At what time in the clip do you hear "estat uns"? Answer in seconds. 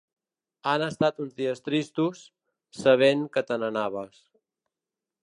0.85-1.35